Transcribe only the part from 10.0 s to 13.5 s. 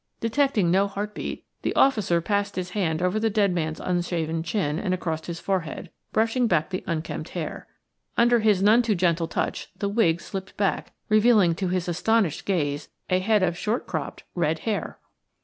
slipped back, revealing to his astonished gaze a head